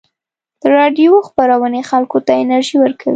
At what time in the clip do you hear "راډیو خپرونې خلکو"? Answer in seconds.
0.77-2.17